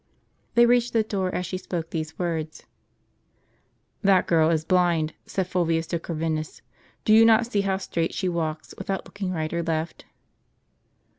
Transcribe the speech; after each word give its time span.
* 0.29 0.55
They 0.55 0.65
reached 0.65 0.93
the 0.93 1.03
door 1.03 1.29
as 1.35 1.45
she 1.45 1.59
spoke 1.59 1.91
these 1.91 2.17
words." 2.17 2.63
That 4.01 4.25
girl 4.25 4.49
is 4.49 4.65
blind," 4.65 5.13
said 5.27 5.45
Fulvius 5.45 5.85
to 5.89 5.99
Corvinus." 5.99 6.63
Do 7.05 7.13
you 7.13 7.23
not 7.23 7.45
see 7.45 7.61
how 7.61 7.77
straight 7.77 8.15
she 8.15 8.27
walks, 8.27 8.73
without 8.79 9.05
looking 9.05 9.29
right 9.31 9.53
or 9.53 9.61
left 9.61 10.05